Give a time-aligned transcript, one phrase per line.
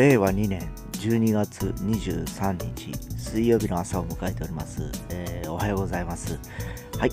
[0.00, 6.38] 令和2年12月23日水曜日の朝を迎えております、えーおはようございます。
[6.98, 7.10] はい、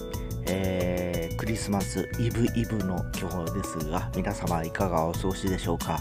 [0.47, 5.99] えークリスマスイブイブの今日ですが皆様いかがお過ごしでしょうか、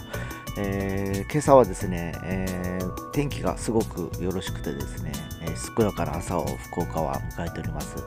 [0.57, 7.97] えー今朝はですね、えー天気がすごくよろしくてですね、えー健やかな朝を福岡は迎えております、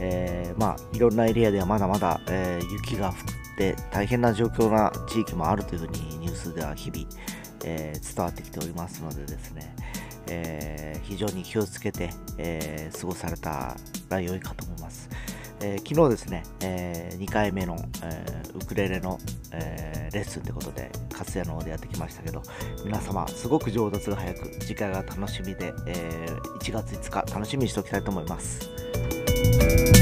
[0.00, 3.14] えーまあいろんなエリアではまだまだ、えー雪が降っ
[3.58, 7.06] て大変な状況な地域もあるというふうにニュースでは日々
[7.64, 9.74] えー伝わってきておりますのでですね、
[10.28, 13.76] えー非常に気をつけて、えー過ごされた
[14.08, 15.08] ら良いかと思います。
[15.60, 19.18] えー昨日ですね、え2回目の、えーウクレレの、
[19.52, 22.40] えレッスンということで、カスヤの方でやってきましたけど、
[22.84, 26.28] 皆様、すごく上達が早く、次回が楽しみで、え
[26.60, 29.93] 1月5日、楽しみにしておきたいと思います。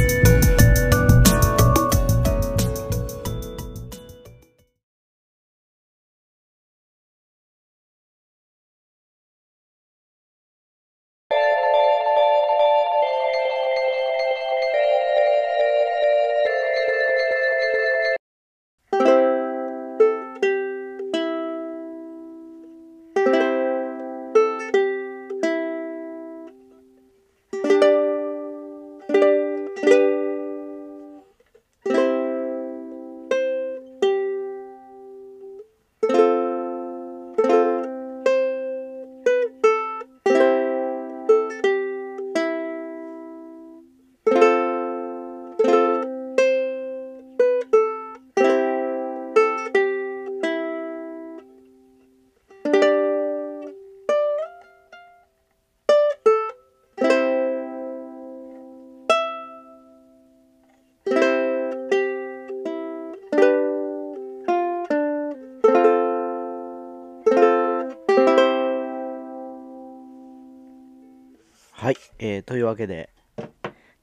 [72.44, 73.10] というわけで、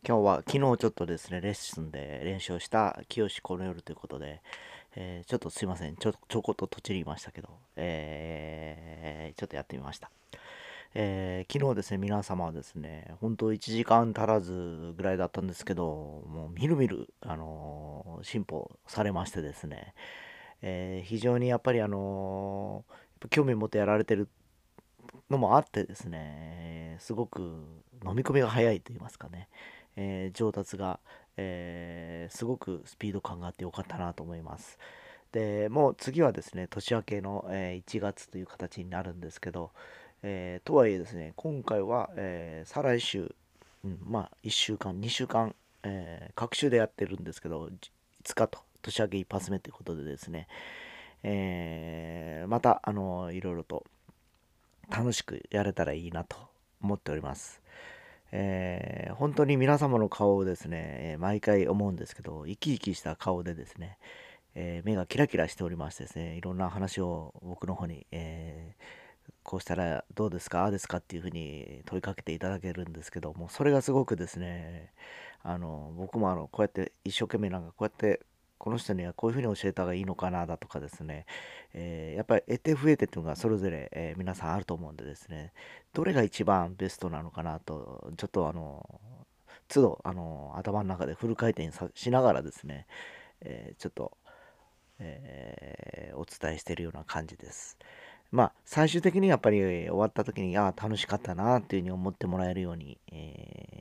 [0.07, 4.41] 今日は昨日ちょっとですね、レッスンで練習をした清この夜ということで、
[4.95, 10.09] えーちょっとすいません、ちょちょこっととちりましたけど、えーちょっとやってみました。
[10.95, 19.93] えー昨日ですね、皆様はですね、本当1時間足らずぐらいだったんですけど、もうみるみる、あのー進歩されましてですね、
[20.61, 22.85] えー非常にやっぱりあの
[23.29, 24.29] 興味持ってやられてる
[25.29, 27.39] のもあってですね、すごく
[28.05, 29.49] 飲み込みが早いと言いますかね、
[29.95, 30.99] えー上達が、
[31.37, 34.77] えーすごくスピード感があってよかったなと思います。
[35.31, 39.71] でもう次はですね、年明けの、え1月という形になるんですけど、
[40.23, 43.35] えーとはいえですね、今回は、えー再来週、
[43.83, 47.69] うん、まあ1週間、2週間、えー各週でやってるんですけど、
[48.23, 50.47] 5日と年明け一発目ということでですね、
[51.23, 53.85] えまた、あのいろいろと
[54.89, 56.37] 楽しくやれたらいいなと
[56.81, 57.61] 思っております。
[58.31, 63.97] えー本当に皆様の顔をですね、毎回思うんですけど、生き生きした顔でですね、
[64.55, 68.83] えー目がキラキラしておりましてですね、いろんな話を僕の方に、えー
[69.43, 74.91] こうしたらどうですか、ああですかっていうふうに問いかけていただけるんですけども、それがすごくですね、
[75.43, 78.21] あの僕もあのこうやって一生懸命なんかこうやって
[78.59, 81.25] この人にはこういうふうに教えた方がいいのかなだとかですね、
[81.73, 85.53] えーやっぱり得て増えてっていうのがそれぞれ、えー皆さんあると思うんでですね
[85.93, 88.85] どれが一番ベストなのかなとちょっとあの
[89.69, 92.85] 都度あの頭の中でフル回転さしながらですね、
[93.41, 94.17] えーちょっと、
[94.99, 97.77] えお伝えしてるような感じです。
[98.31, 103.78] まあ最終的にやっぱり終わった時にああ楽しかったなっていうふうに思ってもらえるように、え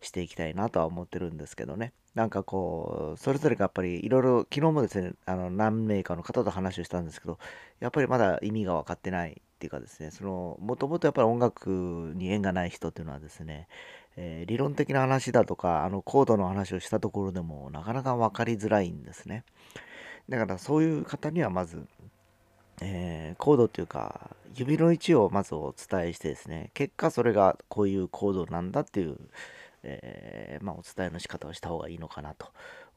[0.00, 1.92] していきたいなとは思ってるんですけどね。
[2.14, 7.38] なんかこう、それぞれがやっぱりいろいろ、昨日もですね、あの何名かの方と話をしたんですけど、
[7.78, 13.68] やっぱりまだ意味が分かってないっていうかですね、その、もともとやっぱり音楽に縁がない人っていうのはですね、
[14.16, 19.44] えー理論的な話だとか、あのコードの話をしたところでもなかなか分かりづらいんですね。
[20.28, 21.86] だからそういう方にはまず、
[22.80, 29.18] えーコードっていうか指の位置をまずお伝えしてですね結果それがこういうコードなんだっていう、
[29.82, 32.48] えーまあ、お伝えの仕方をした方がいいのかなと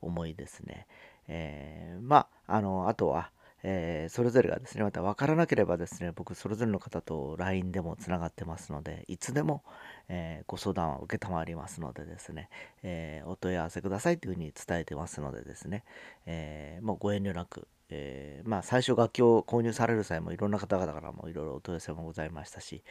[0.02, 0.88] 思いですね、
[1.28, 3.32] えーまああのあとは、
[3.64, 9.64] えーそれぞれがですねまた分からなければですね僕それぞれの方と LINE でもつながってますのでいつでも、
[10.10, 12.50] えーご相談は承りますのでですね、
[12.84, 15.84] えーお問い合わせくださいというふうに伝えてますのでですね、
[16.26, 22.84] えもうご遠慮なく、えまあ最初楽器を購入される際もいろんな方々からもいろいろお問い合わせもございましたし、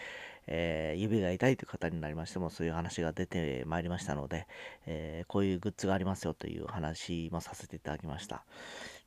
[0.46, 4.46] えー指が痛いという方になりましてもそういう話が出てまいりましたので、
[4.86, 8.44] えーこういうグッズがありますよという話もさせていただきました。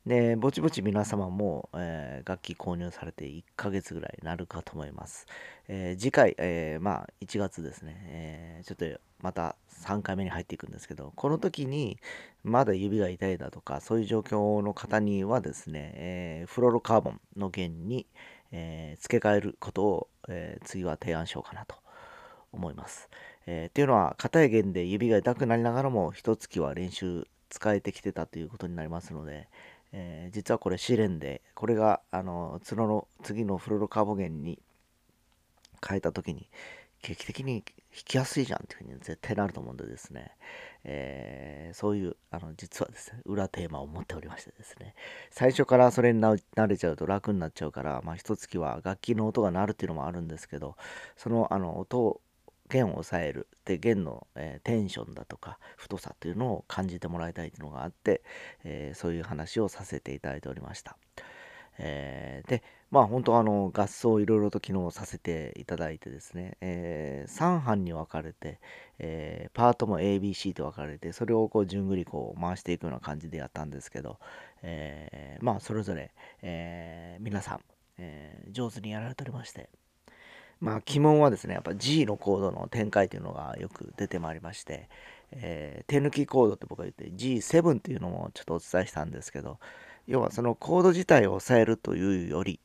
[0.06, 5.26] で、ぼちぼち皆様も、えー、楽器購入されて1ヶ月ぐらいになるかと思います。
[5.66, 8.86] え、次回、え、まあ1月ですね、えちょっと
[9.20, 11.98] また3回目に入っていくんですけど、この時に
[12.44, 21.76] まだ指が痛いだとか、そういう状況の方にはですね、えフロロカーボンの弦に、ええ付け替えることを、え次は提案しようかなと
[22.52, 23.08] 思います。
[23.46, 29.48] えー、っていうのは、硬い弦で指が痛くなりながらも、一月は練習使えてきてたということになりますので、
[29.92, 34.58] えー、実はこれ試練で、これが、あの、角の次のフロロカーボ弦に
[35.86, 36.48] 変えた時に、
[37.02, 37.62] 劇的に
[37.96, 40.32] 弾きやすいじゃんっていうふうに絶対なると思うんでですね、
[40.84, 44.94] えー、そういう、あの、実はですね、裏テーマを持っておりましてですね、
[45.30, 50.76] 最初からそれに慣れちゃうと楽になっちゃうから、まあ、一月は楽器の音が鳴るっていうのもあるんですけど、
[51.16, 52.20] その、あの、音を
[52.68, 58.22] 弦を抑えるで弦の、えー、テンションだとか太さというのを感じてもらいたいというのがあって、
[58.64, 60.96] えー、そういう話をさせていただいておりました。
[61.78, 68.60] えー、でまあ本当あの合奏いろいろと機能させていただいてですね、えー、3班に分かれて、
[68.98, 74.18] えー、パートも ABC と分かれてそれをこう順繰りこう回していくような感じでやったんですけど、
[74.62, 76.12] えまあそれぞれ、
[76.42, 77.60] え皆さん、
[77.98, 79.68] え上手にやられておりまして
[80.60, 84.88] まあ、鬼門はですね、やっぱ G のコードの展開というのがよく出てまいりまして、
[85.32, 89.58] えー、手抜きコードって僕が言って G7 っていうのもちょっとお伝えしたんですけど、
[90.06, 92.60] 要はそのコード自体を抑えるというより、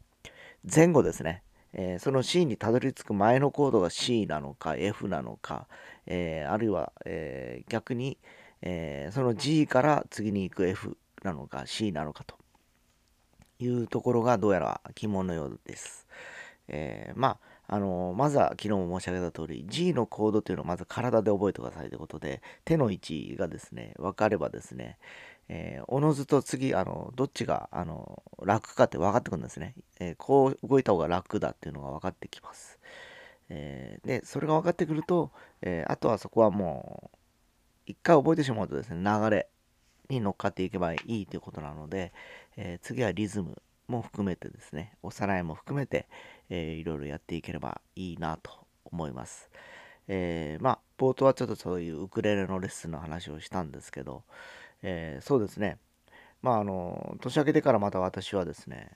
[0.64, 1.44] 前後ですね、
[1.74, 5.68] えー、その C にたどり着く前のコードが C なのか F なのか、
[6.06, 8.18] えー、あるいは、えー、逆に、
[8.62, 12.36] えその G から次に行く F なのか C なのかと
[13.60, 16.06] いうところがどうやら疑問のようです。
[16.68, 24.98] えまああのまずは昨日も申し上げた通り G のコードというのをまず体で覚えてくださいということで手の位置がですね分かればですね
[25.54, 32.80] えー、おのずと次あのどっちがあの楽かって分かってくるんですね、えー、こう動いた方が楽だっていうのが分かってきます、
[33.50, 35.30] えー、でそれが分かってくると、
[35.62, 37.18] えあとはそこはもう
[37.86, 39.50] 一回覚えてしまうとですね流れ
[40.10, 42.14] に乗っかっていけばいいということなので、
[42.56, 46.08] え次はリズムも含めてですねおさらいも含めて、
[46.50, 48.52] えー、いろいろやっていければいいなと
[48.86, 49.50] 思います。
[50.08, 54.24] え、まあ冒頭はちょっとそういうウクレレのレッスンの話をしたんですけど、
[54.84, 55.78] えー、そうですね
[56.42, 58.92] まああの年明けてからまた私はですね、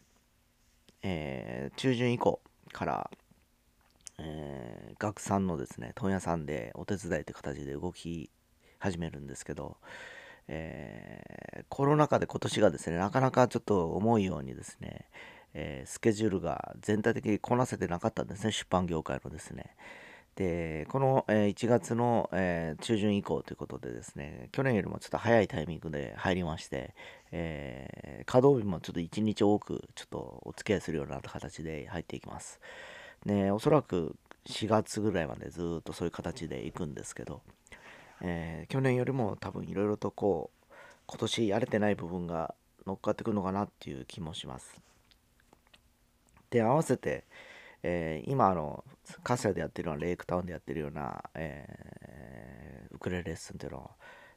[1.03, 2.41] えー、中旬以降
[2.71, 3.11] から、
[4.17, 8.29] えー、学さんのですね問屋さんでお手伝いという形で動き
[8.79, 9.77] 始めるんですけど、
[10.47, 15.05] えー、コロナ禍で今年がですねなかなかちょっと思うようにですね、
[15.53, 19.75] えー、スケジュールが全体的にこなせてなかったんですね、出版業界のですね。
[20.35, 22.29] で、この、1月の、
[22.81, 26.93] 中旬以降ということでですね、去年よりもちょっと早いタイミングで入りまして、
[27.31, 32.59] え稼働日もちょっと1日多くちょっとお付き合いするような形で入っていきます。
[33.25, 34.15] で、おそらく
[34.45, 37.41] 4月ぐらいまでずっとそういう形で行くんですけど、
[38.21, 40.73] え去年よりも多分いろいろとこう、
[41.07, 42.55] 今年やれてない部分が
[42.85, 44.81] 乗っかってくるのかなっていう気もします。
[46.49, 47.23] で合わせて、
[47.87, 48.83] えー、今あの
[49.23, 53.91] カスヤでやってるようなレイクタウンでやってるような、えー、ウクレレレッスンっていうのを、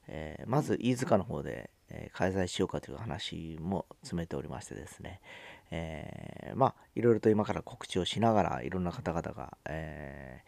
[0.07, 5.23] えー、まず飯塚の方で、え開催しようかという話も詰めておりましてですね、
[5.71, 10.43] えまあいろいろと今から告知をしながらいろんな方々が、え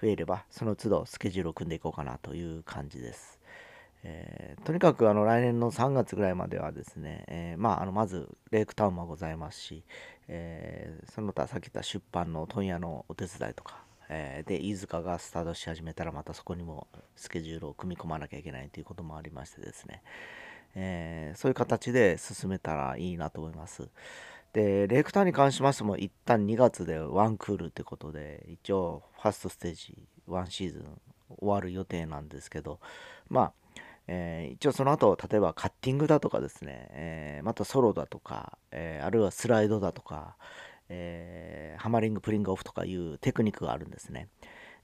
[0.00, 3.39] 増えればその都度スケジュールを組んでいこうかなという感じです。
[4.02, 9.84] えー、とにかくあの来年の3月ぐらいまではですね、えー、まあ、あのまずレイクタウンもございますし、
[10.28, 20.02] えー、その他さっき言った出版の問屋のお手伝いとか、えで飯塚がスタートし始めたらまたそこにもスケジュールを組み込まなきゃいけないということもありましてですね、
[20.74, 23.88] えそういう形で進めたらいいなと思います。
[24.52, 31.00] で、レイクタウンに関しましても一旦2月でワンクールということで一応ファーストステージワンシーズン
[31.38, 32.80] 終わる予定なんですけど
[33.28, 33.52] まあ
[34.12, 40.34] えー、一応その後例えばカッティングだとかですね、えー、またソロだとか、えー、あるいはスライドだとか、
[40.88, 44.26] えハマリングプリングオフとかいうテクニックがあるんですね。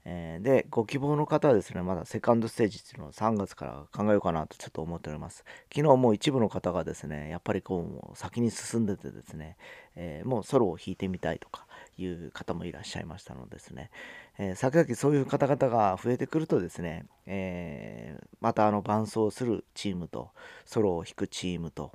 [0.05, 5.43] えで、ご希望の方はですね、まだセカンドステージっていうのを3月から考えようかなとちょっと思っております。
[5.75, 9.57] 昨日もう一部の方がですね、やっぱりこう、先に進んでてですね、
[9.97, 11.66] えもうソロを弾いてみたいとか
[11.97, 13.89] いう方もいらっしゃいましたのですね、
[14.37, 20.31] えー、先々そういう方々が増えてくるとですね、えー、またあの伴奏するチームと
[20.65, 21.91] ソロを弾くチームと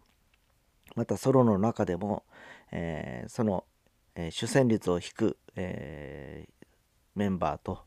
[0.95, 2.25] またソロの中でも、
[2.71, 3.65] えー、その、
[4.15, 6.47] え主旋律を弾く、え
[7.15, 7.81] メンバーと、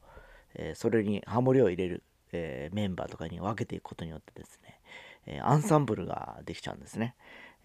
[0.55, 4.79] えそれにハモリを入れる、えメンバーとかに分けていくことによってですね、
[5.27, 7.15] えアンサンブルができちゃうんですね。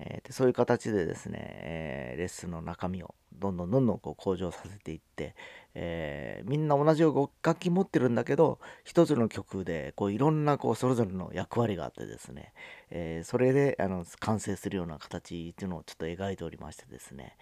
[0.02, 5.34] えー、でそういう形でですね、えー、レッスンの中身をどんどんどんどんこう向上させていって、
[5.74, 12.52] えー、みんな同じ楽器持ってるんだけど一つの曲でこういろんなこうそれぞれの役割があってですね、
[12.90, 17.36] えそれであの完成するような形っていうのをちょっと描いておりましてですね、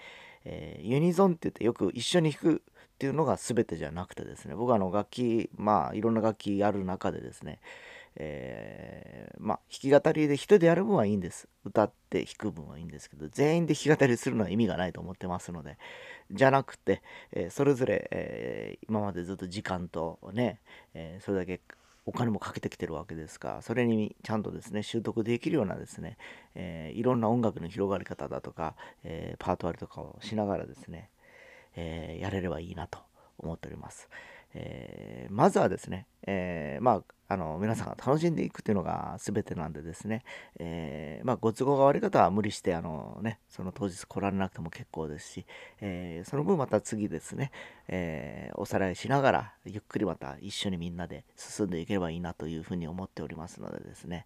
[0.45, 2.61] えユニゾンって言ってよく一緒に弾くっ
[2.99, 7.61] ていうのが全てじゃなくてですね僕はあの楽器まあいろんな楽器ある中でですね
[8.21, 15.79] えー、まあ弾き語りで人でやる分はいいんです歌って弾く分はいいんですけど全員で弾き語りするのは意味がないと思ってますので
[16.33, 17.01] じゃなくて、
[17.33, 20.61] えー、それぞれ、えー、今までずっと時間とね、
[20.95, 21.61] えそれだけ
[22.05, 26.17] お金もかけてきてるわけですからそれにちゃんとですね習得できるようなですね、
[26.55, 31.11] えいろんな音楽の広がり方だとか、えパート割りとかをしながらですね、
[31.77, 32.99] えやれればいいなと
[33.39, 34.09] 思っております。
[34.55, 40.25] え、まずはですね、えー、まあ、あの皆さんが楽しんでいくというのが全てなんでですね、
[40.59, 45.47] えー、まあ、ご都合が悪い方は無理してあの、ね、その当日来られなくても結構ですし、
[45.81, 47.51] えその分また次ですね、
[47.89, 54.25] えおさらいしながらゆっくりまた一緒にみんなで進んでいければいいなというふうに思っておりますのでですね、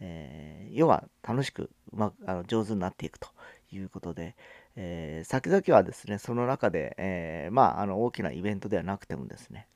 [0.00, 3.28] え要は楽しくまくあの上手になっていくと
[3.72, 4.36] いうことで、
[4.76, 9.66] えー、先々はですね、その中で、えー、まあ、あの大きなイベントではなくてもですね、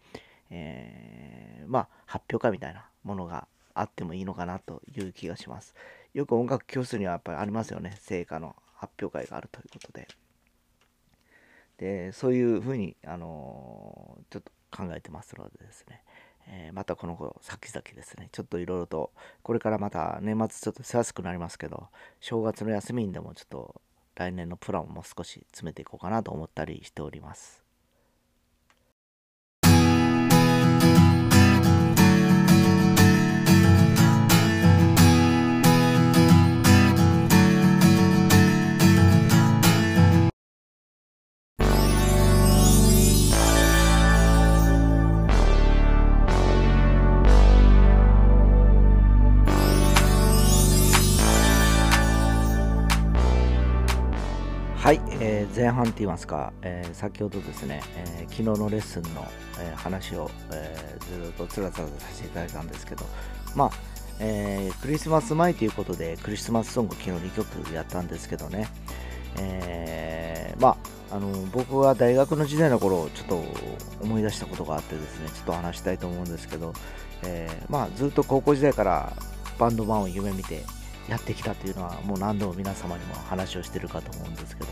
[0.51, 5.75] えー、まあ、発表会みたいなものがあってもいいのかなという気がします。
[6.15, 10.09] よく音楽教室にはやっぱりありますよね、成果の発表会があるということで。
[11.79, 16.03] で、そういうふうに、あのちょっと考えてますのでですね、
[16.51, 19.13] えー、またこの子先々ですねちょっといろいろと
[19.43, 21.89] これからまた年末ちょっと忙しくなりますけど
[22.21, 23.81] 正月の休みにでもちょっと
[24.15, 27.68] 来年のプランも少し詰めていこうかなと思ったりしております。
[55.59, 59.27] 前半って言いますか、えー、先ほどですね、えー、昨日のレッスンの、
[59.61, 60.77] え話を、え
[61.25, 63.05] ずっとつらつらとさせていただいたんですけど、
[63.57, 63.71] まあ、
[64.21, 68.69] えクリスマス前ということで、クリスマスソング昨日2曲やったんですけどね、
[69.37, 70.77] えま
[71.11, 73.43] あ、あの僕は大学の時代の頃ちょっと
[74.01, 76.73] 思い出したことがあってですね、ちょっと話したいと思うんですけど、
[77.25, 79.13] えまあ、ずっと高校時代から
[79.59, 80.63] バンドマンを夢見て
[81.09, 84.69] やってきたというのはもう何度も皆様にも話をしてるかと思うんですけど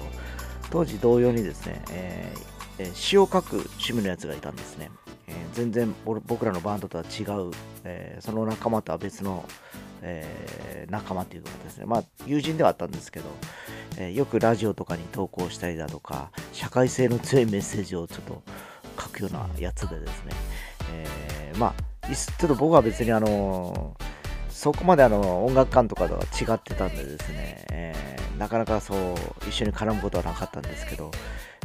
[0.71, 4.91] 当時同様にですね、えー、詩を書く趣味のやつがいたんですね、
[5.27, 7.53] えー、全然僕らのバンドとは違う、
[7.85, 9.45] えー、その仲間とは別の、
[10.03, 11.87] え仲間というかですね。
[11.87, 13.27] まあ友人ではあったんですけど、
[13.99, 18.43] えよくラジオとかに投稿したりだとか社会性の強いメッセージをちょっと
[19.01, 20.33] 書くようなやつでですね、
[20.93, 24.06] えまあちょっと僕は別にあのー
[24.57, 29.15] そこまであの音楽館とかとは違ってたんでですね、えー、なかなかそう
[29.47, 31.11] 一緒に絡むことはなかったんですけど、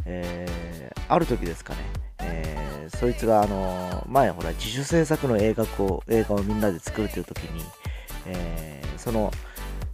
[0.04, 1.78] えー、ある時ですかね、
[2.20, 7.64] えー、そいつがあの前ほら自主制作の映画を映画をみんなで作るという時に、
[8.26, 9.32] えその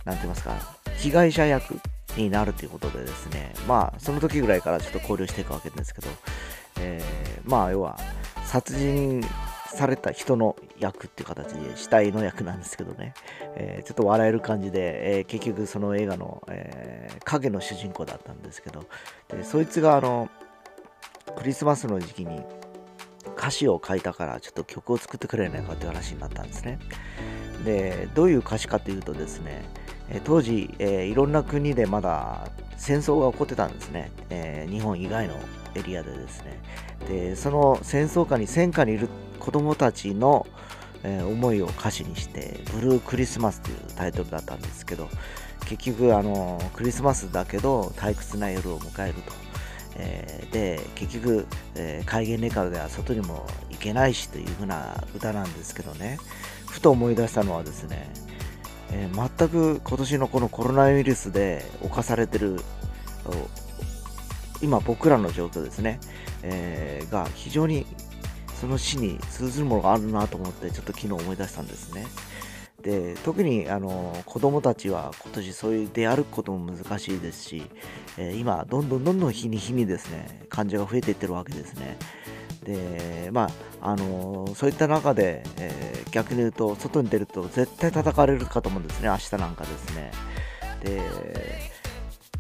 [0.05, 0.57] 何て言いますか
[0.97, 1.79] 被害者役
[2.17, 3.55] になるということでですね。
[3.69, 6.09] まあその時ぐらいからちょっと交流していくわけですけど、
[6.81, 7.01] え
[7.45, 7.97] まあ要は
[8.45, 9.25] 殺人
[9.75, 13.15] された人の役っていう形で死体の役なんですけどね、
[13.57, 18.87] えー、ちょっと笑える感じで、えー、結局その映画の、えー、影の主人公だったんですけど。
[19.29, 20.31] でそいつがあの
[21.37, 22.41] クリスマスの時期に
[23.37, 26.79] 歌詞を書いたからちょっと曲を作ってくれないかっていう話になったんですね。
[27.65, 29.65] でどういう歌詞かというとですね
[30.25, 35.35] 当時、えー、いろんな国でまだ戦争が起こってたんですね、えー、日本以外の
[35.75, 36.59] エリアでですね。
[37.09, 39.09] でその戦争下に戦火にいる
[39.39, 40.47] 子供たちの、
[41.03, 45.09] えー、思いを歌詞にして「ブルークリスマス」というタイトルだったんですけど
[45.67, 49.33] 結局あのクリスマスだけど退屈な夜を迎えると、
[49.97, 56.19] えー、で結局、えー、戒厳令からでは外にも行けないしという風な歌なんですけどね。
[56.67, 58.11] ふと思い出したのはですね、
[58.93, 62.61] えー、全く今年のこのコロナウイルスで侵されてる
[64.61, 66.01] 今僕らの状況ですね、
[66.43, 67.87] えー、が非常に
[68.61, 72.07] その死に通ずるものがあるなと思ってちょっと昨日思い出したんですね。
[72.83, 77.63] で特にあの子供たちは今年そういう出歩くことも難しいですし、
[78.17, 81.99] えー、今どんどんどんどん日に日にですね患者が増えていってるわけですね。
[82.63, 83.51] でま
[83.81, 90.11] ああのそういった中で、えー、逆に言うと外に出ると絶対叩かれるかと思うんですね明日なんかですね。
[90.83, 91.03] で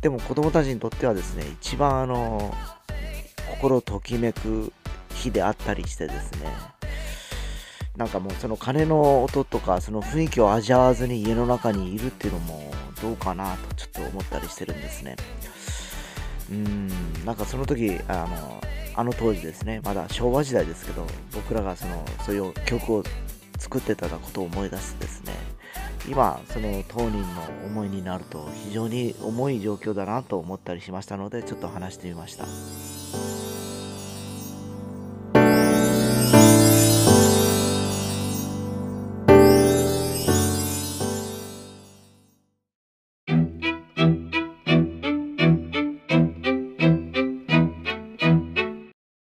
[0.00, 2.54] でも子供たちにとってはですね一番あの
[3.50, 4.72] 心ときめく
[5.18, 6.48] 日であったりしてですね。
[7.96, 12.70] なんかもうその鐘の音とかその雰囲気を味わわずに家の中にいるっていうのも
[13.02, 15.16] どうかなとちょっと思ったりしてるんですね。
[16.50, 16.88] うん
[17.24, 18.60] なんかその時あの
[18.94, 23.04] あの当時ですねまだ昭和時代ですけど僕らがそのそういう曲を
[23.58, 25.32] 作ってたことを思い出すですね。
[26.08, 27.26] 今その当人の
[27.66, 32.97] 思いになると非常に重い状況だなと思ったりしましたのでちょっと話してみました。